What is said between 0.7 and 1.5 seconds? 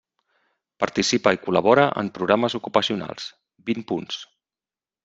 Participa i